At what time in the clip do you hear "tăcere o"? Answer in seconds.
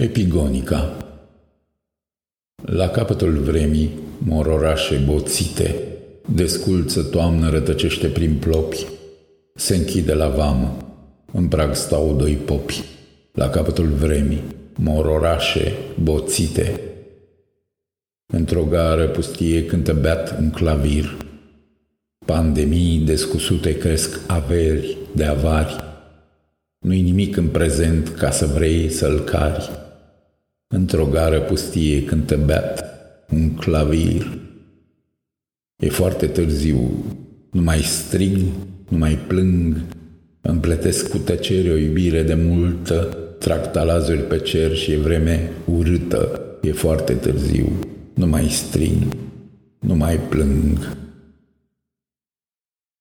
41.18-41.76